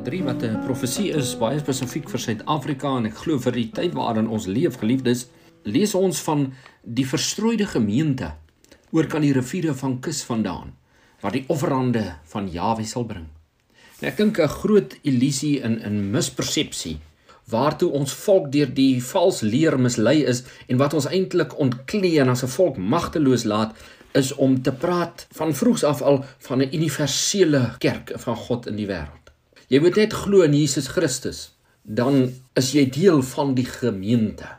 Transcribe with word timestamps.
3 0.00 0.22
wat 0.24 0.42
'n 0.42 0.62
profesie 0.64 1.10
is 1.12 1.34
baie 1.36 1.58
spesifiek 1.58 2.08
vir 2.08 2.20
Suid-Afrika 2.20 2.96
en 2.96 3.06
ek 3.06 3.16
glo 3.24 3.38
vir 3.38 3.52
die 3.52 3.70
tyd 3.70 3.92
waarin 3.94 4.28
ons 4.28 4.46
leef, 4.46 4.78
geliefdes, 4.78 5.26
lees 5.64 5.94
ons 5.94 6.20
van 6.20 6.52
die 6.82 7.06
verstrooide 7.06 7.66
gemeente 7.66 8.32
oor 8.90 9.06
kan 9.06 9.22
die 9.22 9.32
riviere 9.32 9.74
van 9.74 10.00
kus 10.00 10.22
vandaan 10.22 10.72
wat 11.22 11.32
die 11.32 11.44
offerande 11.48 12.16
van 12.24 12.48
Jawe 12.50 12.84
sal 12.84 13.04
bring. 13.04 13.26
En 14.00 14.08
ek 14.08 14.16
dink 14.16 14.38
'n 14.38 14.48
groot 14.48 14.96
illusie 15.02 15.60
in 15.60 15.78
in 15.80 16.10
mispersepsie 16.10 16.98
waartoe 17.50 17.90
ons 17.90 18.12
volk 18.12 18.52
deur 18.52 18.70
die 18.74 19.02
vals 19.02 19.40
leer 19.40 19.78
mislei 19.78 20.24
is 20.24 20.44
en 20.68 20.78
wat 20.78 20.94
ons 20.94 21.06
eintlik 21.06 21.58
ontklee 21.58 22.20
en 22.20 22.28
as 22.28 22.42
'n 22.42 22.54
volk 22.58 22.76
magteloos 22.76 23.44
laat 23.44 23.74
is 24.12 24.34
om 24.34 24.62
te 24.62 24.72
praat 24.72 25.26
van 25.32 25.54
vroegs 25.54 25.84
af 25.84 26.02
al 26.02 26.24
van 26.38 26.58
'n 26.62 26.74
universele 26.74 27.74
kerk 27.78 28.12
van 28.16 28.36
God 28.36 28.66
in 28.66 28.76
die 28.76 28.86
wêreld. 28.86 29.21
Jy 29.72 29.78
moet 29.80 29.96
net 29.96 30.12
glo 30.12 30.44
in 30.44 30.52
Jesus 30.52 30.90
Christus, 30.92 31.38
dan 31.82 32.26
is 32.60 32.74
jy 32.76 32.82
deel 32.92 33.22
van 33.24 33.54
die 33.56 33.64
gemeente. 33.64 34.50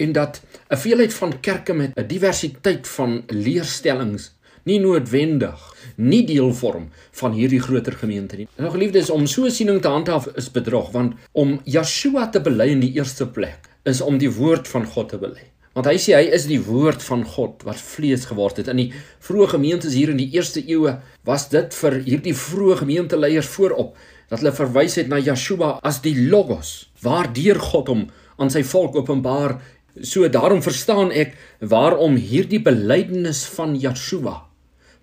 En 0.00 0.14
dat 0.16 0.40
'n 0.72 0.76
veelheid 0.76 1.14
van 1.14 1.40
kerke 1.40 1.74
met 1.74 1.92
'n 1.94 2.06
diversiteit 2.06 2.88
van 2.88 3.22
leerstellings 3.28 4.32
nie 4.64 4.78
noodwendig 4.80 5.60
nie 5.96 6.24
deel 6.26 6.54
vorm 6.54 6.88
van 7.10 7.32
hierdie 7.32 7.60
groter 7.60 7.92
gemeente 7.92 8.36
nie. 8.36 8.48
Nou 8.56 8.70
geliefdes, 8.70 9.10
om 9.10 9.26
so 9.26 9.44
'n 9.44 9.50
siening 9.50 9.82
te 9.82 9.88
handhaaf 9.88 10.26
is 10.36 10.50
bedrog, 10.50 10.90
want 10.90 11.14
om 11.32 11.60
Yeshua 11.64 12.28
te 12.28 12.40
bely 12.40 12.68
in 12.68 12.80
die 12.80 12.92
eerste 12.92 13.26
plek 13.26 13.68
is 13.84 14.00
om 14.00 14.18
die 14.18 14.32
woord 14.32 14.68
van 14.68 14.86
God 14.86 15.08
te 15.08 15.18
bely. 15.18 15.52
Want 15.74 15.86
hy 15.86 15.98
sê 15.98 16.14
hy 16.14 16.32
is 16.32 16.46
die 16.46 16.62
woord 16.64 17.02
van 17.02 17.24
God 17.24 17.62
wat 17.62 17.76
vlees 17.76 18.24
geword 18.24 18.56
het. 18.56 18.68
In 18.68 18.76
die 18.76 18.92
vroeë 19.20 19.48
gemeentes 19.48 19.92
hier 19.92 20.08
in 20.08 20.16
die 20.16 20.30
eerste 20.32 20.62
eeue 20.66 21.00
was 21.24 21.48
dit 21.48 21.74
vir 21.74 21.92
hierdie 21.92 22.34
vroeë 22.34 22.76
gemeenteleiers 22.76 23.46
voorop 23.46 23.96
dat 24.30 24.40
hulle 24.40 24.54
verwys 24.56 24.96
het 24.98 25.08
na 25.08 25.20
Yeshua 25.22 25.76
as 25.86 26.00
die 26.04 26.16
logos 26.30 26.88
waardeur 27.02 27.60
God 27.60 27.90
hom 27.92 28.02
aan 28.40 28.50
sy 28.52 28.62
volk 28.66 28.96
openbaar. 28.98 29.58
So 30.02 30.28
daarom 30.28 30.62
verstaan 30.64 31.12
ek 31.14 31.36
waarom 31.60 32.18
hierdie 32.20 32.60
belydenis 32.62 33.46
van 33.56 33.76
Yeshua 33.78 34.42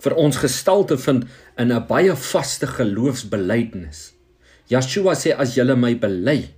vir 0.04 0.16
ons 0.20 0.38
gestalte 0.44 0.98
vind 1.00 1.24
in 1.58 1.72
'n 1.72 1.88
baie 1.88 2.16
vaste 2.16 2.68
geloofsbelydenis. 2.68 4.12
Yeshua 4.70 5.16
sê 5.16 5.32
as 5.38 5.56
julle 5.56 5.76
my 5.76 5.96
bely, 5.96 6.50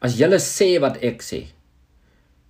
as 0.00 0.18
julle 0.18 0.38
sê 0.38 0.80
wat 0.80 0.98
ek 1.02 1.22
sê, 1.22 1.46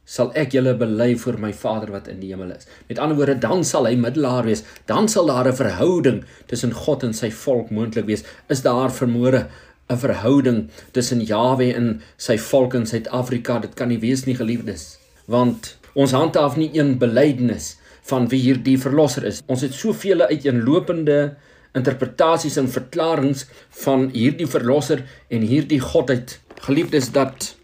sal 0.04 0.32
ek 0.34 0.52
julle 0.56 0.74
bely 0.78 1.12
voor 1.18 1.38
my 1.38 1.52
Vader 1.54 1.92
wat 1.94 2.08
in 2.10 2.20
die 2.20 2.32
hemel 2.32 2.50
is. 2.56 2.66
Met 2.88 2.98
ander 2.98 3.16
woorde, 3.16 3.38
dan 3.38 3.62
sal 3.64 3.86
hy 3.86 3.94
middelaar 3.96 4.44
wees. 4.48 4.64
Dan 4.86 5.08
sal 5.08 5.26
daar 5.26 5.48
'n 5.48 5.56
verhouding 5.56 6.24
tussen 6.46 6.72
God 6.72 7.02
en 7.02 7.14
sy 7.14 7.30
volk 7.30 7.70
moontlik 7.70 8.06
wees. 8.06 8.24
Is 8.48 8.62
daar 8.62 8.90
vermoere 8.90 9.48
'n 9.88 9.96
verhouding 9.96 10.68
tussen 10.92 11.20
Jawe 11.20 11.74
en 11.74 12.02
sy 12.16 12.36
volk 12.38 12.74
in 12.74 12.86
Suid-Afrika? 12.86 13.58
Dit 13.58 13.74
kan 13.74 13.88
nie 13.88 14.00
wees 14.00 14.24
nie, 14.24 14.34
geliefdes. 14.34 14.98
Want 15.26 15.76
ons 15.94 16.12
handhaaf 16.12 16.56
nie 16.56 16.70
een 16.72 16.98
belydenis 16.98 17.76
van 18.02 18.28
wie 18.28 18.40
hierdie 18.40 18.78
verlosser 18.78 19.24
is. 19.24 19.42
Ons 19.46 19.60
het 19.60 19.74
soveel 19.74 20.20
uiteenlopende 20.20 21.36
interpretasies 21.74 22.56
en 22.56 22.68
verklaringe 22.68 23.46
van 23.84 24.08
hierdie 24.12 24.46
verlosser 24.46 25.04
en 25.28 25.40
hierdie 25.40 25.80
godheid. 25.80 26.40
Geliefdes 26.60 27.12
dat 27.12 27.54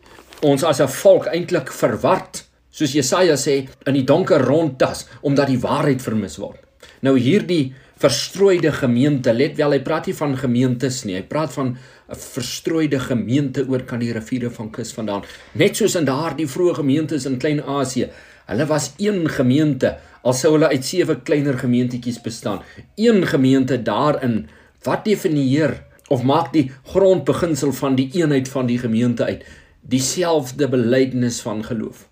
ons 0.42 0.64
as 0.64 0.80
'n 0.80 0.88
volk 0.88 1.26
eintlik 1.26 1.72
verward, 1.72 2.44
soos 2.70 2.92
Jesaja 2.92 3.34
sê, 3.34 3.68
in 3.86 3.94
die 3.94 4.04
donker 4.04 4.40
rondtas 4.40 5.06
omdat 5.22 5.46
die 5.46 5.58
waarheid 5.58 6.02
vermis 6.02 6.36
word. 6.38 6.58
Nou 7.02 7.18
hierdie 7.18 7.74
verstrooide 7.98 8.72
gemeente, 8.72 9.32
let 9.32 9.56
wel, 9.56 9.74
hy 9.74 9.80
praat 9.82 10.06
nie 10.06 10.14
van 10.14 10.36
gemeentes 10.38 11.04
nie. 11.04 11.16
Hy 11.16 11.22
praat 11.22 11.52
van 11.52 11.76
'n 12.08 12.16
verstrooide 12.16 13.00
gemeente 13.00 13.66
oor 13.68 13.82
kan 13.82 13.98
die 13.98 14.12
riviere 14.12 14.50
van 14.50 14.70
kus 14.70 14.92
vandaan. 14.92 15.24
Net 15.54 15.76
soos 15.76 15.94
in 15.94 16.04
daardie 16.04 16.46
vroeë 16.46 16.74
gemeentes 16.74 17.26
in 17.26 17.38
Klein-Asië. 17.38 18.08
Hulle 18.46 18.66
was 18.66 18.92
een 18.98 19.28
gemeente, 19.28 19.98
al 20.22 20.32
sou 20.32 20.52
hulle 20.52 20.68
uit 20.68 20.84
sewe 20.84 21.20
kleiner 21.20 21.58
gemeentetjies 21.58 22.20
bestaan. 22.20 22.62
Een 22.96 23.26
gemeente 23.26 23.82
daarin 23.82 24.48
wat 24.84 25.04
definieer 25.04 25.82
of 26.08 26.22
maak 26.22 26.52
die 26.52 26.70
grondbeginsel 26.84 27.72
van 27.72 27.94
die 27.94 28.10
eenheid 28.12 28.48
van 28.48 28.66
die 28.66 28.78
gemeente 28.78 29.24
uit 29.24 29.44
dieselfde 29.82 30.68
belydenis 30.68 31.40
van 31.40 31.62
geloof. 31.64 32.08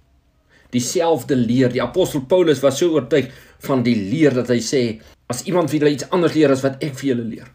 Dieselfde 0.71 1.37
leer. 1.37 1.72
Die 1.72 1.82
apostel 1.82 2.25
Paulus 2.28 2.60
was 2.60 2.78
so 2.78 2.94
oortuig 2.94 3.31
van 3.66 3.82
die 3.87 3.97
leer 3.97 4.34
dat 4.34 4.50
hy 4.53 4.60
sê 4.60 4.82
as 5.31 5.43
iemand 5.47 5.71
vir 5.71 5.81
julle 5.81 5.94
iets 5.97 6.09
anders 6.15 6.34
leer 6.37 6.53
as 6.54 6.62
wat 6.62 6.82
ek 6.84 6.94
vir 7.00 7.10
julle 7.12 7.27
leer, 7.27 7.49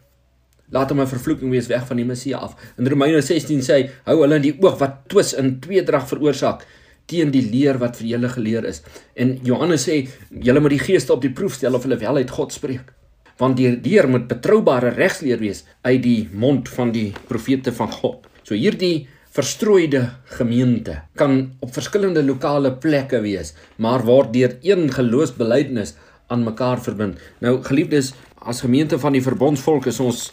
laat 0.72 0.90
hom 0.90 1.00
'n 1.00 1.08
vervloeking 1.08 1.50
wees 1.50 1.68
weg 1.68 1.86
van 1.86 1.96
die 1.96 2.04
Messia 2.04 2.38
af. 2.38 2.56
In 2.78 2.86
Romeine 2.86 3.22
16 3.22 3.60
sê 3.60 3.72
hy 3.72 3.90
hou 4.06 4.20
hulle 4.22 4.36
in 4.36 4.42
die 4.42 4.56
oog 4.60 4.78
wat 4.80 5.08
twis 5.08 5.32
in 5.32 5.60
tweedrag 5.60 6.08
veroorsaak 6.08 6.66
teen 7.06 7.30
die 7.30 7.42
leer 7.42 7.78
wat 7.78 7.96
vir 7.96 8.06
julle 8.14 8.28
geleer 8.28 8.64
is. 8.64 8.82
En 9.16 9.38
Johannes 9.44 9.88
sê 9.88 10.08
julle 10.30 10.60
moet 10.60 10.76
die 10.76 10.84
geeste 10.86 11.12
op 11.12 11.22
die 11.22 11.32
proef 11.32 11.54
stel 11.54 11.74
of 11.74 11.82
hulle 11.82 11.98
wel 12.00 12.16
uit 12.16 12.30
God 12.30 12.52
spreek. 12.52 12.92
Want 13.38 13.56
die 13.56 13.70
leer 13.70 14.08
moet 14.08 14.28
betroubare 14.28 14.92
regsleer 14.94 15.38
wees 15.38 15.64
uit 15.82 16.02
die 16.02 16.28
mond 16.32 16.68
van 16.68 16.92
die 16.92 17.12
profete 17.28 17.72
van 17.72 17.90
God. 17.90 18.28
So 18.42 18.54
hierdie 18.54 19.08
verstrooide 19.32 20.10
gemeente 20.36 20.98
kan 21.16 21.54
op 21.64 21.72
verskillende 21.72 22.22
lokale 22.24 22.74
plekke 22.76 23.22
wees, 23.24 23.54
maar 23.76 24.04
word 24.04 24.32
deur 24.34 24.58
een 24.60 24.90
geloofsbelijdenis 24.92 25.94
aan 26.28 26.44
mekaar 26.44 26.82
verbind. 26.82 27.20
Nou 27.40 27.62
geliefdes, 27.64 28.12
as 28.36 28.60
gemeente 28.60 28.98
van 28.98 29.16
die 29.16 29.24
verbondsvolk 29.24 29.88
is 29.88 30.00
ons 30.00 30.26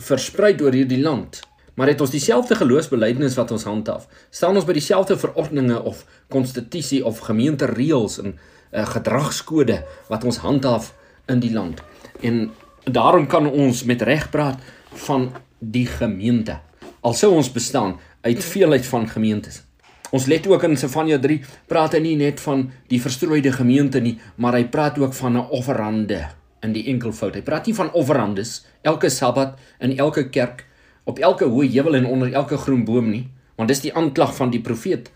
versprei 0.00 0.54
oor 0.62 0.72
hierdie 0.72 1.02
land, 1.02 1.42
maar 1.76 1.92
het 1.92 2.00
ons 2.00 2.12
dieselfde 2.12 2.56
geloofsbelijdenis 2.56 3.36
wat 3.36 3.52
ons 3.52 3.66
handhaaf. 3.68 4.08
Staan 4.30 4.56
ons 4.56 4.68
by 4.68 4.76
dieselfde 4.76 5.18
verordeninge 5.20 5.76
of 5.84 6.04
konstitusie 6.32 7.02
of 7.04 7.20
gemeentereëls 7.28 8.18
en 8.24 8.34
uh, 8.34 8.86
gedragskode 8.88 9.82
wat 10.08 10.24
ons 10.24 10.40
handhaaf 10.44 10.94
in 11.28 11.44
die 11.44 11.52
land. 11.52 11.84
En 12.24 12.48
daarom 12.88 13.28
kan 13.28 13.48
ons 13.48 13.84
met 13.84 14.02
reg 14.02 14.30
praat 14.32 14.60
van 15.06 15.28
die 15.58 15.86
gemeente. 15.86 16.56
Al 17.00 17.16
sou 17.16 17.32
ons 17.32 17.52
bestaan 17.52 17.96
uit 18.20 18.44
veelheid 18.44 18.86
van 18.86 19.08
gemeentes. 19.08 19.62
Ons 20.10 20.26
let 20.26 20.46
ook 20.50 20.64
in 20.66 20.76
Sefanja 20.76 21.20
3 21.22 21.38
praat 21.70 21.94
hy 21.94 22.00
nie 22.02 22.16
net 22.18 22.40
van 22.42 22.64
die 22.90 22.98
verstrooide 23.00 23.52
gemeente 23.54 24.00
nie, 24.02 24.16
maar 24.36 24.56
hy 24.58 24.64
praat 24.66 24.98
ook 24.98 25.14
van 25.14 25.36
'n 25.36 25.46
offerande 25.54 26.26
in 26.62 26.72
die 26.72 26.86
enkelvoud. 26.90 27.34
Hy 27.34 27.42
praat 27.42 27.66
nie 27.66 27.74
van 27.74 27.92
offerandes 27.92 28.66
elke 28.82 29.08
Sabbat 29.08 29.58
in 29.78 29.96
elke 29.98 30.28
kerk 30.28 30.66
op 31.04 31.18
elke 31.18 31.44
hoë 31.44 31.70
heuwel 31.70 31.94
en 31.94 32.06
onder 32.06 32.32
elke 32.32 32.56
groen 32.56 32.84
boom 32.84 33.10
nie, 33.10 33.28
want 33.56 33.68
dis 33.68 33.80
die 33.80 33.94
aanklag 33.94 34.34
van 34.36 34.50
die 34.50 34.60
profeet 34.60 35.10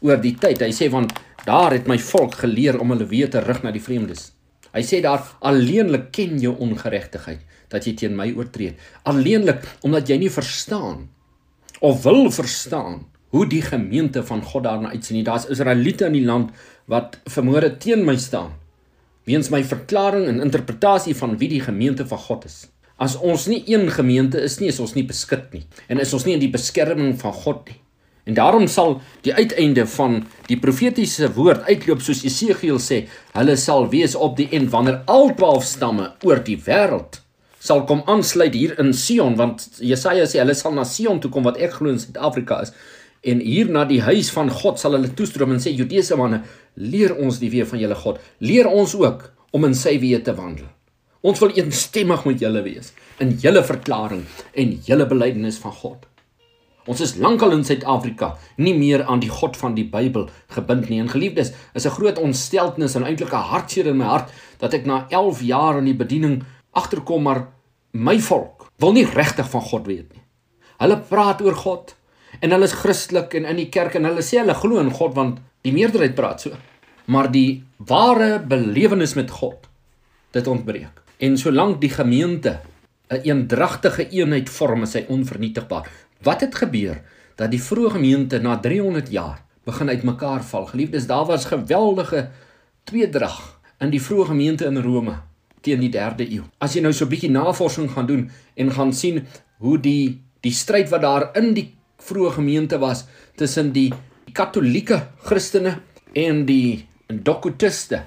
oor 0.00 0.16
die 0.16 0.34
tyd. 0.34 0.60
Hy 0.60 0.72
sê 0.72 0.90
want 0.90 1.12
daar 1.44 1.72
het 1.72 1.86
my 1.86 1.98
volk 1.98 2.34
geleer 2.34 2.80
om 2.80 2.90
hulle 2.90 3.06
weer 3.06 3.30
te 3.30 3.40
rig 3.40 3.62
na 3.62 3.70
die 3.70 3.82
vreemdes. 3.82 4.32
Hy 4.72 4.82
sê 4.82 5.00
daar 5.00 5.22
alleenlik 5.40 6.10
ken 6.12 6.38
jou 6.38 6.56
ongeregtigheid 6.58 7.40
dat 7.68 7.86
jy 7.86 7.94
teen 7.94 8.16
my 8.16 8.32
oortree. 8.36 8.74
Alleenlik 9.04 9.64
omdat 9.82 10.08
jy 10.08 10.18
nie 10.18 10.32
verstaan 10.32 11.08
of 11.80 12.02
wil 12.02 12.30
verstaan 12.30 13.06
hoe 13.28 13.46
die 13.46 13.62
gemeente 13.62 14.24
van 14.24 14.42
God 14.42 14.62
daarna 14.64 14.88
uitsien. 14.88 15.24
Daar's 15.24 15.46
Israeliete 15.46 16.06
in 16.08 16.16
die 16.16 16.24
land 16.24 16.50
wat 16.88 17.18
vermoere 17.24 17.76
teen 17.76 18.04
my 18.04 18.16
staan 18.16 18.54
weens 19.28 19.50
my 19.52 19.60
verklaring 19.64 20.24
en 20.26 20.40
interpretasie 20.40 21.12
van 21.16 21.36
wie 21.36 21.50
die 21.52 21.60
gemeente 21.60 22.06
van 22.08 22.18
God 22.18 22.46
is. 22.48 22.62
As 22.96 23.18
ons 23.20 23.44
nie 23.46 23.60
een 23.68 23.90
gemeente 23.92 24.40
is 24.40 24.56
nie, 24.58 24.70
is 24.72 24.80
ons 24.80 24.94
nie 24.96 25.04
beskik 25.06 25.52
nie 25.52 25.66
en 25.88 26.00
is 26.00 26.14
ons 26.16 26.24
nie 26.24 26.38
in 26.38 26.42
die 26.42 26.54
beskerming 26.54 27.12
van 27.20 27.36
God 27.44 27.68
nie. 27.68 27.76
En 28.28 28.36
daarom 28.36 28.66
sal 28.68 28.98
die 29.24 29.32
uiteinde 29.32 29.86
van 29.88 30.18
die 30.48 30.58
profetiese 30.60 31.30
woord 31.36 31.68
uitloop 31.68 32.02
soos 32.04 32.24
Jesegiel 32.24 32.80
sê, 32.80 33.06
hulle 33.36 33.56
sal 33.56 33.88
wees 33.92 34.16
op 34.16 34.36
die 34.36 34.48
end 34.52 34.72
wanneer 34.72 35.00
al 35.08 35.32
12 35.36 35.64
stamme 35.64 36.10
oor 36.24 36.42
die 36.44 36.58
wêreld 36.66 37.22
sal 37.68 37.84
kom 37.88 38.00
aansluit 38.08 38.54
hier 38.56 38.76
in 38.80 38.94
Sion 38.96 39.36
want 39.36 39.66
Jesaja 39.84 40.24
sê 40.28 40.40
hulle 40.40 40.56
sal 40.56 40.76
na 40.76 40.86
Sion 40.88 41.20
toe 41.20 41.30
kom 41.32 41.46
wat 41.48 41.60
ek 41.60 41.76
glo 41.76 41.92
in 41.92 42.00
Suid-Afrika 42.00 42.62
is. 42.64 42.72
En 43.26 43.42
hier 43.42 43.68
na 43.74 43.84
die 43.88 44.00
huis 44.06 44.30
van 44.32 44.50
God 44.60 44.80
sal 44.80 44.96
hulle 44.96 45.10
toestroom 45.18 45.52
en 45.56 45.62
sê 45.62 45.74
Judeese 45.76 46.16
manne 46.16 46.44
leer 46.78 47.16
ons 47.18 47.40
die 47.42 47.50
weë 47.52 47.66
van 47.68 47.82
julle 47.82 47.98
God. 47.98 48.20
Leer 48.40 48.70
ons 48.70 48.94
ook 48.96 49.26
om 49.56 49.66
in 49.68 49.76
sy 49.76 49.98
weë 50.00 50.22
te 50.24 50.36
wandel. 50.38 50.68
Ons 51.26 51.42
wil 51.42 51.56
eensstemmig 51.58 52.24
met 52.28 52.44
julle 52.44 52.62
wees 52.62 52.92
in 53.18 53.34
julle 53.42 53.64
verklaring 53.66 54.22
en 54.54 54.76
julle 54.86 55.08
belydenis 55.10 55.58
van 55.60 55.74
God. 55.74 56.06
Ons 56.88 57.02
is 57.04 57.16
lankal 57.20 57.52
in 57.52 57.66
Suid-Afrika 57.68 58.30
nie 58.64 58.72
meer 58.78 59.02
aan 59.04 59.20
die 59.20 59.32
God 59.32 59.58
van 59.60 59.74
die 59.76 59.84
Bybel 59.92 60.30
gebind 60.54 60.88
nie. 60.88 61.02
En 61.02 61.10
geliefdes, 61.12 61.52
is 61.74 61.86
'n 61.86 61.96
groot 61.98 62.18
ontsteltenis 62.18 62.94
en 62.96 63.04
eintlik 63.04 63.34
'n 63.34 63.50
hartseer 63.52 63.86
in 63.86 63.98
my 63.98 64.04
hart 64.04 64.32
dat 64.58 64.74
ek 64.74 64.86
na 64.86 65.06
11 65.10 65.42
jaar 65.42 65.78
in 65.78 65.84
die 65.84 65.98
bediening 66.04 66.44
agterkom 66.72 67.22
maar 67.22 67.57
my 67.98 68.18
volk 68.22 68.68
wil 68.78 68.94
nie 68.94 69.06
regtig 69.06 69.48
van 69.50 69.64
God 69.66 69.88
weet 69.90 70.12
nie. 70.14 70.22
Hulle 70.78 71.00
praat 71.10 71.42
oor 71.42 71.56
God 71.58 71.96
en 72.38 72.54
hulle 72.54 72.68
is 72.68 72.76
Christelik 72.78 73.34
en 73.34 73.48
in 73.50 73.58
die 73.58 73.70
kerk 73.74 73.96
en 73.98 74.06
hulle 74.06 74.22
sê 74.22 74.38
hulle 74.42 74.54
glo 74.54 74.78
in 74.82 74.92
God 74.94 75.16
want 75.16 75.40
die 75.66 75.74
meerderheid 75.74 76.14
praat 76.18 76.44
so. 76.46 76.54
Maar 77.10 77.30
die 77.32 77.64
ware 77.88 78.38
belewenis 78.38 79.16
met 79.18 79.32
God 79.34 79.66
dit 80.36 80.46
ontbreek. 80.46 81.02
En 81.18 81.38
solank 81.40 81.80
die 81.80 81.90
gemeente 81.90 82.60
'n 83.08 83.14
een 83.14 83.22
eendragtige 83.24 84.08
eenheid 84.08 84.50
vorm, 84.50 84.82
is 84.82 84.92
hy 84.92 85.04
onvernietigbaar. 85.08 85.88
Wat 86.22 86.40
het 86.40 86.54
gebeur 86.54 87.02
dat 87.36 87.50
die 87.50 87.62
vroeë 87.62 87.90
gemeente 87.90 88.38
na 88.38 88.58
300 88.58 89.10
jaar 89.10 89.42
begin 89.64 89.88
uitmekaar 89.88 90.44
val? 90.44 90.66
Geliefdes, 90.66 91.06
daar 91.06 91.24
was 91.24 91.44
geweldige 91.44 92.30
tweedrag 92.84 93.60
in 93.80 93.90
die 93.90 94.02
vroeë 94.02 94.26
gemeente 94.26 94.64
in 94.64 94.76
Rome 94.76 95.27
teen 95.62 95.80
die 95.80 95.90
3de 95.92 96.26
eeu. 96.28 96.44
As 96.60 96.74
jy 96.74 96.82
nou 96.82 96.92
so 96.92 97.04
'n 97.04 97.12
bietjie 97.12 97.30
navorsing 97.30 97.90
gaan 97.90 98.06
doen 98.06 98.30
en 98.56 98.70
gaan 98.70 98.92
sien 98.92 99.26
hoe 99.58 99.78
die 99.78 100.20
die 100.40 100.52
stryd 100.52 100.88
wat 100.90 101.02
daar 101.02 101.30
in 101.36 101.54
die 101.54 101.74
vroeë 101.98 102.32
gemeente 102.38 102.78
was 102.78 103.06
tussen 103.36 103.72
die 103.72 103.92
katolieke 104.32 105.08
Christene 105.24 105.80
en 106.14 106.46
die 106.46 106.86
dokutiste 107.08 108.04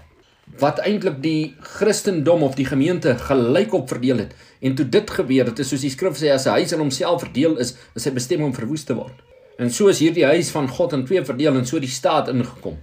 wat 0.59 0.79
eintlik 0.79 1.21
die 1.23 1.55
Christendom 1.59 2.43
of 2.43 2.55
die 2.55 2.65
gemeente 2.65 3.15
gelykop 3.17 3.87
verdeel 3.89 4.17
het. 4.17 4.35
En 4.59 4.75
toe 4.75 4.89
dit 4.89 5.09
gebeur, 5.09 5.45
dit 5.45 5.59
is 5.59 5.69
soos 5.69 5.81
die 5.81 5.89
skrif 5.89 6.17
sê 6.17 6.31
as 6.31 6.45
'n 6.45 6.57
huis 6.59 6.71
in 6.71 6.79
homself 6.79 7.21
verdeel 7.21 7.57
is, 7.57 7.75
is 7.95 8.03
sy 8.03 8.11
bestemming 8.11 8.49
om 8.49 8.55
verwoes 8.55 8.83
te 8.83 8.93
word. 8.93 9.15
En 9.57 9.69
so 9.69 9.87
is 9.87 9.99
hierdie 9.99 10.25
huis 10.25 10.49
van 10.49 10.67
God 10.67 10.93
in 10.93 11.05
twee 11.05 11.23
verdeel 11.23 11.55
en 11.55 11.65
so 11.65 11.79
die 11.79 11.87
staat 11.87 12.27
ingekom 12.27 12.77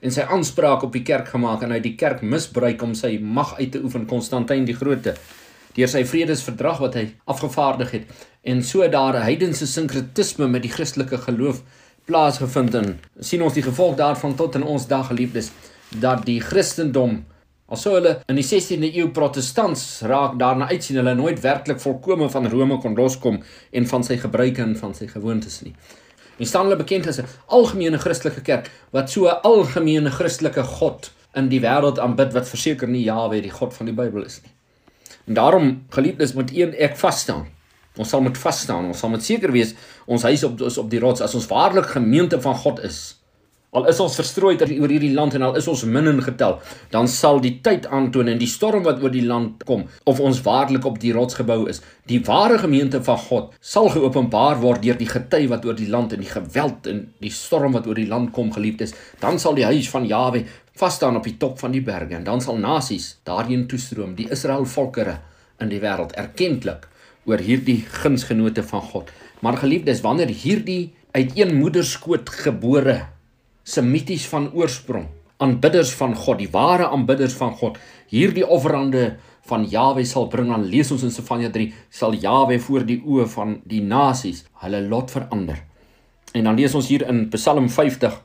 en 0.00 0.14
sy 0.14 0.20
aanspraak 0.20 0.82
op 0.82 0.92
die 0.92 1.02
kerk 1.02 1.28
gemaak 1.28 1.62
en 1.62 1.74
hy 1.74 1.80
die 1.80 1.96
kerk 1.96 2.22
misbruik 2.22 2.82
om 2.82 2.94
sy 2.94 3.18
mag 3.18 3.56
uit 3.58 3.72
te 3.72 3.82
oefen. 3.82 4.06
Konstantin 4.06 4.64
die 4.64 4.76
Grote 4.76 5.16
deur 5.78 5.90
sy 5.90 6.02
vredesverdrag 6.08 6.80
wat 6.82 6.96
hy 6.98 7.04
afgevaardig 7.30 7.92
het 7.94 8.24
en 8.42 8.62
so 8.62 8.86
daar 8.88 9.14
'n 9.16 9.22
heidense 9.22 9.66
sinkretisme 9.66 10.48
met 10.48 10.62
die 10.62 10.74
Christelike 10.76 11.18
geloof 11.18 11.62
plaasgevind 12.06 12.74
en 12.74 13.00
sien 13.20 13.42
ons 13.42 13.54
die 13.54 13.62
gevolg 13.62 13.96
daarvan 13.96 14.34
tot 14.34 14.54
in 14.54 14.62
ons 14.62 14.86
dag 14.86 15.06
geliefdes 15.06 15.50
dat 16.00 16.24
die 16.26 16.40
Christendom 16.40 17.24
alsou 17.66 17.94
hulle 17.94 18.14
in 18.26 18.36
die 18.40 18.46
16de 18.48 18.90
eeu 18.96 19.08
protestants 19.08 20.00
raak 20.02 20.38
daarna 20.38 20.68
uitsien 20.68 20.96
hulle 20.96 21.14
nooit 21.14 21.40
werklik 21.40 21.80
volkome 21.80 22.30
van 22.30 22.48
Rome 22.48 22.78
kon 22.78 22.94
loskom 22.94 23.42
en 23.70 23.86
van 23.86 24.04
sy 24.04 24.16
gebruike 24.16 24.62
en 24.62 24.76
van 24.76 24.94
sy 24.94 25.06
gewoontes 25.06 25.62
nie 25.62 25.74
En 26.38 26.46
staan 26.46 26.68
hulle 26.68 26.76
bekend 26.76 27.06
as 27.06 27.18
'n 27.18 27.26
algemene 27.46 27.98
Christelike 27.98 28.40
kerk 28.40 28.70
wat 28.90 29.10
so 29.10 29.26
'n 29.26 29.40
algemene 29.42 30.10
Christelike 30.10 30.62
God 30.62 31.10
in 31.34 31.48
die 31.48 31.60
wêreld 31.60 31.98
aanbid 31.98 32.32
wat 32.32 32.48
verseker 32.48 32.88
nie 32.88 33.04
Jahwe 33.04 33.40
die 33.40 33.50
God 33.50 33.74
van 33.74 33.86
die 33.86 33.94
Bybel 33.94 34.24
is 34.24 34.40
nie. 34.42 34.52
En 35.26 35.34
daarom 35.34 35.84
geliefdes 35.90 36.32
moet 36.32 36.50
een 36.54 36.74
ek 36.74 36.96
vas 36.96 37.20
staan. 37.20 37.46
Ons 37.96 38.08
sal 38.08 38.20
moet 38.20 38.38
vas 38.38 38.60
staan. 38.60 38.84
Ons 38.84 38.98
sal 38.98 39.10
moet 39.10 39.24
seker 39.24 39.52
wees 39.52 39.74
ons 40.06 40.22
huis 40.22 40.44
op 40.44 40.60
is 40.60 40.78
op 40.78 40.90
die 40.90 41.00
rots 41.00 41.20
as 41.20 41.34
ons 41.34 41.46
waarlik 41.46 41.86
gemeente 41.86 42.40
van 42.40 42.54
God 42.54 42.80
is. 42.80 43.16
Al 43.76 43.84
is 43.90 43.98
ons 44.00 44.14
verstrooi 44.16 44.54
oor 44.56 44.88
hierdie 44.88 45.12
land 45.12 45.34
en 45.36 45.42
al 45.44 45.56
is 45.60 45.66
ons 45.68 45.82
min 45.84 46.06
in 46.08 46.22
getal, 46.24 46.54
dan 46.88 47.04
sal 47.04 47.36
die 47.44 47.58
tyd 47.60 47.84
aantoon 47.92 48.30
en 48.32 48.38
die 48.40 48.48
storm 48.48 48.86
wat 48.86 49.02
oor 49.02 49.12
die 49.12 49.26
land 49.28 49.66
kom 49.68 49.82
of 50.08 50.22
ons 50.24 50.38
waarlik 50.46 50.86
op 50.88 50.96
die 51.02 51.10
rots 51.12 51.36
gebou 51.36 51.66
is. 51.68 51.82
Die 52.08 52.22
ware 52.24 52.56
gemeente 52.62 53.02
van 53.04 53.20
God 53.26 53.50
sal 53.60 53.90
geopenbaar 53.92 54.62
word 54.62 54.80
deur 54.86 54.96
die 54.96 55.10
gety 55.10 55.42
wat 55.52 55.68
oor 55.68 55.76
die 55.76 55.90
land 55.92 56.14
en 56.16 56.24
die 56.24 56.30
geweld 56.30 56.88
en 56.88 57.02
die 57.20 57.32
storm 57.34 57.76
wat 57.76 57.90
oor 57.90 58.00
die 58.00 58.08
land 58.08 58.32
kom 58.32 58.48
geliefdes. 58.56 58.96
Dan 59.20 59.36
sal 59.36 59.58
die 59.58 59.68
huis 59.68 59.92
van 59.92 60.08
Jawe 60.08 60.46
vas 60.80 60.96
staan 60.96 61.20
op 61.20 61.28
die 61.28 61.36
top 61.36 61.60
van 61.60 61.76
die 61.76 61.84
berge 61.84 62.16
en 62.16 62.24
dan 62.24 62.40
sal 62.40 62.56
nasies 62.56 63.18
daarheen 63.28 63.66
toestroom, 63.68 64.16
die 64.16 64.30
Israel 64.32 64.64
volkere 64.64 65.18
in 65.60 65.68
die 65.68 65.82
wêreld 65.84 66.16
erkentlik 66.16 66.88
oor 67.28 67.44
hierdie 67.44 67.82
gunsgenote 68.00 68.64
van 68.64 68.80
God. 68.94 69.12
Maar 69.44 69.60
geliefdes, 69.60 70.00
wanneer 70.00 70.32
hierdie 70.32 70.94
uit 71.12 71.36
een 71.36 71.52
moederskoot 71.58 72.32
gebore 72.32 73.02
semities 73.68 74.26
van 74.32 74.48
oorsprong, 74.56 75.08
aanbidders 75.44 75.92
van 75.98 76.14
God, 76.16 76.40
die 76.40 76.50
ware 76.52 76.88
aanbidders 76.88 77.36
van 77.38 77.52
God, 77.58 77.76
hierdie 78.10 78.46
offerande 78.46 79.18
van 79.48 79.64
Jawe 79.68 80.04
sal 80.08 80.28
bring 80.32 80.50
aan 80.52 80.66
lees 80.68 80.90
ons 80.92 81.04
in 81.06 81.12
Sefanja 81.12 81.50
3 81.52 81.68
sal 82.00 82.16
Jawe 82.20 82.58
voor 82.64 82.86
die 82.88 83.00
oë 83.04 83.28
van 83.32 83.58
die 83.68 83.82
nasies 83.84 84.44
hulle 84.64 84.82
lot 84.88 85.12
verander. 85.12 85.60
En 86.36 86.48
dan 86.48 86.58
lees 86.58 86.74
ons 86.76 86.88
hier 86.90 87.06
in 87.08 87.26
Psalm 87.32 87.68
50 87.72 88.16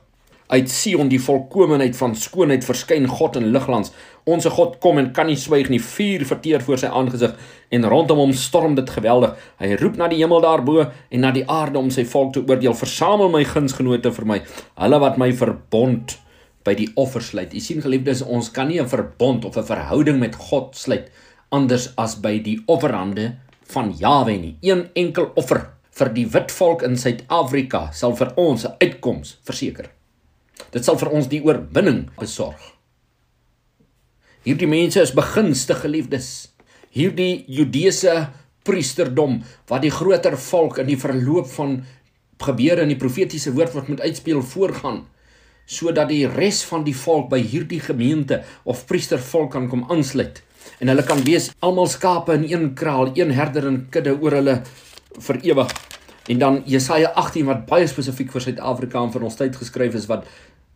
uit 0.48 0.70
Sion 0.70 1.08
die 1.08 1.20
volkomeheid 1.20 1.96
van 1.96 2.14
skoonheid 2.16 2.64
verskyn 2.64 3.06
God 3.08 3.36
in 3.40 3.50
ligglans. 3.54 3.92
Onse 4.24 4.50
God 4.50 4.76
kom 4.80 4.98
en 5.00 5.12
kan 5.16 5.26
nie 5.26 5.38
swyg 5.40 5.70
nie. 5.72 5.80
Vuur 5.80 6.24
verteer 6.28 6.64
voor 6.64 6.80
sy 6.80 6.90
aangesig 6.92 7.36
en 7.74 7.88
rondom 7.88 8.20
hom 8.20 8.34
storm 8.36 8.76
dit 8.76 8.90
geweldig. 8.90 9.36
Hy 9.60 9.74
roep 9.80 9.96
na 10.00 10.08
die 10.08 10.20
hemel 10.20 10.44
daarbo 10.44 10.84
en 10.84 11.24
na 11.24 11.32
die 11.34 11.46
aarde 11.48 11.80
om 11.80 11.90
sy 11.90 12.04
volk 12.08 12.34
te 12.34 12.44
oordeel. 12.44 12.76
Versamel 12.76 13.32
my 13.32 13.44
gunsgenote 13.48 14.12
vir 14.12 14.28
my, 14.28 14.40
hulle 14.80 15.00
wat 15.00 15.18
my 15.20 15.32
verbond 15.32 16.18
by 16.64 16.74
die 16.76 16.88
offer 16.96 17.24
sluit. 17.24 17.52
U 17.52 17.60
sien 17.60 17.82
geliefdes, 17.84 18.22
ons 18.24 18.50
kan 18.50 18.68
nie 18.68 18.80
'n 18.80 18.88
verbond 18.88 19.44
of 19.44 19.56
'n 19.56 19.64
verhouding 19.64 20.18
met 20.18 20.34
God 20.36 20.76
sluit 20.76 21.10
anders 21.50 21.92
as 21.96 22.16
by 22.20 22.38
die 22.42 22.58
offerande 22.66 23.36
van 23.72 23.94
Jawe 23.98 24.36
nie. 24.36 24.56
Een 24.60 24.88
enkel 24.94 25.30
offer 25.34 25.70
vir 25.94 26.08
die 26.14 26.26
wit 26.26 26.52
volk 26.52 26.82
in 26.82 26.96
Suid-Afrika 26.96 27.90
sal 27.92 28.16
vir 28.16 28.32
ons 28.36 28.66
'n 28.66 28.74
uitkoms 28.80 29.38
verseker. 29.44 29.90
Dit 30.74 30.84
sal 30.86 30.98
vir 31.00 31.12
ons 31.14 31.28
die 31.30 31.42
oorwinning 31.44 32.06
besorg. 32.20 32.60
Hierdie 34.44 34.68
mense 34.68 35.00
is 35.00 35.14
begunstigde 35.16 35.86
geliefdes. 35.86 36.30
Hierdie 36.94 37.44
Judeese 37.48 38.28
priesterdom 38.64 39.40
wat 39.68 39.84
die 39.84 39.92
groter 39.92 40.36
volk 40.40 40.78
in 40.82 40.88
die 40.88 41.00
verloop 41.00 41.48
van 41.56 41.78
gebeure 42.44 42.84
in 42.84 42.92
die 42.92 43.00
profetiese 43.00 43.54
woord 43.56 43.74
wat 43.76 43.88
moet 43.88 44.02
uitspeel 44.04 44.42
voorgaan 44.44 45.04
sodat 45.64 46.10
die 46.10 46.26
res 46.28 46.60
van 46.68 46.82
die 46.84 46.96
volk 46.96 47.30
by 47.30 47.38
hierdie 47.40 47.80
gemeente 47.80 48.42
of 48.68 48.84
priestervolk 48.88 49.54
kan 49.54 49.68
kom 49.72 49.86
aansluit 49.92 50.42
en 50.80 50.92
hulle 50.92 51.04
kan 51.08 51.22
wees 51.24 51.50
almal 51.64 51.88
skape 51.88 52.36
in 52.36 52.44
een 52.50 52.66
kraal, 52.76 53.12
een 53.16 53.32
herder 53.36 53.68
en 53.70 53.84
kudde 53.92 54.12
oor 54.16 54.36
hulle 54.40 54.58
vir 55.28 55.40
ewig. 55.52 55.72
En 56.26 56.38
dan 56.38 56.62
Jesaja 56.64 57.10
18 57.20 57.44
wat 57.44 57.66
baie 57.68 57.86
spesifiek 57.86 58.30
vir 58.32 58.40
Suid-Afrika 58.46 59.02
en 59.02 59.12
vir 59.12 59.26
ons 59.28 59.36
tyd 59.36 59.56
geskryf 59.60 59.96
is 59.98 60.06
wat 60.08 60.24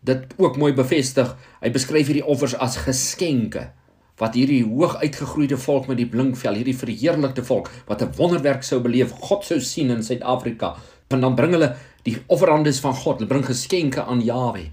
dit 0.05 0.35
ook 0.37 0.59
mooi 0.61 0.71
bevestig. 0.77 1.31
Hy 1.63 1.71
beskryf 1.73 2.11
hierdie 2.11 2.25
offers 2.25 2.53
as 2.61 2.77
geskenke 2.85 3.71
wat 4.19 4.35
hierdie 4.35 4.61
hoog 4.67 4.97
uitgegroeide 4.99 5.57
volk 5.57 5.87
met 5.87 5.97
die 5.97 6.07
blink 6.11 6.37
vel, 6.37 6.59
hierdie 6.59 6.77
verheerlikte 6.77 7.43
volk 7.47 7.71
wat 7.87 8.03
'n 8.03 8.13
wonderwerk 8.17 8.63
sou 8.63 8.79
beleef, 8.79 9.11
God 9.11 9.45
sou 9.45 9.59
sien 9.59 9.89
in 9.89 10.03
Suid-Afrika. 10.03 10.75
En 11.09 11.21
dan 11.21 11.35
bring 11.35 11.51
hulle 11.51 11.75
die 12.03 12.17
offerandes 12.27 12.79
van 12.79 12.93
God, 12.93 13.17
hulle 13.17 13.27
bring 13.27 13.45
geskenke 13.45 14.03
aan 14.03 14.21
Jawe. 14.21 14.69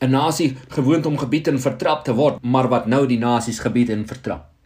'n 0.00 0.10
Nasie 0.10 0.56
gewoond 0.68 1.06
om 1.06 1.18
gebied 1.18 1.48
en 1.48 1.60
vertrap 1.60 2.04
te 2.04 2.14
word, 2.14 2.42
maar 2.42 2.68
wat 2.68 2.86
nou 2.86 3.06
die 3.06 3.18
nasies 3.18 3.58
gebied 3.58 3.90
en 3.90 4.06
vertrap 4.06 4.57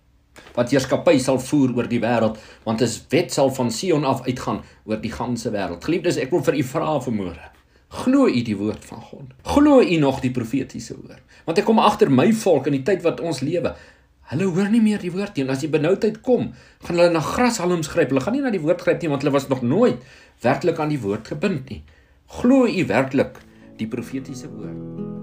wat 0.56 0.72
heerskappy 0.72 1.18
sal 1.20 1.40
voer 1.40 1.72
oor 1.76 1.88
die 1.88 2.00
wêreld 2.02 2.38
want 2.66 2.82
as 2.84 2.98
wet 3.12 3.32
sal 3.32 3.50
van 3.54 3.70
Sion 3.70 4.04
af 4.08 4.24
uitgaan 4.26 4.62
oor 4.84 5.00
die 5.00 5.12
ganse 5.12 5.50
wêreld. 5.52 5.82
Geliefdes, 5.84 6.20
ek 6.20 6.32
wil 6.34 6.44
vir 6.46 6.60
u 6.60 6.64
vra 6.74 6.98
vanmôre. 7.06 7.48
Glo 7.92 8.26
u 8.28 8.42
die 8.42 8.56
woord 8.56 8.84
van 8.88 9.00
God? 9.04 9.32
Glo 9.44 9.80
u 9.80 9.96
nog 10.00 10.22
die 10.24 10.32
profetiese 10.32 10.96
woord? 10.96 11.20
Want 11.44 11.60
ek 11.60 11.66
kom 11.68 11.82
agter 11.82 12.10
my 12.10 12.30
volk 12.32 12.70
in 12.70 12.78
die 12.78 12.86
tyd 12.86 13.04
wat 13.04 13.20
ons 13.20 13.42
lewe. 13.44 13.74
Hulle 14.32 14.48
hoor 14.48 14.70
nie 14.72 14.80
meer 14.80 15.02
die 15.02 15.12
woord 15.12 15.36
nie. 15.36 15.44
As 15.52 15.60
die 15.60 15.68
benoudheid 15.72 16.22
kom, 16.24 16.52
gaan 16.86 16.96
hulle 16.96 17.12
na 17.12 17.20
grashalms 17.20 17.92
gryp. 17.92 18.14
Hulle 18.14 18.24
gaan 18.24 18.38
nie 18.38 18.44
na 18.44 18.54
die 18.54 18.62
woord 18.62 18.80
gryp 18.86 19.02
nie 19.04 19.12
want 19.12 19.26
hulle 19.26 19.36
was 19.36 19.50
nog 19.52 19.60
nooit 19.66 20.00
werklik 20.42 20.80
aan 20.80 20.94
die 20.94 21.02
woord 21.02 21.34
gebind 21.34 21.68
nie. 21.68 21.82
Glo 22.40 22.64
u 22.64 22.86
werklik 22.88 23.42
die 23.76 23.90
profetiese 23.92 24.48
woord? 24.48 25.20